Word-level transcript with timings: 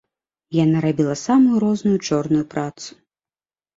Яна 0.63 0.77
рабіла 0.85 1.15
самую 1.25 1.55
розную 1.65 1.95
чорную 2.07 2.43
працу. 2.55 2.89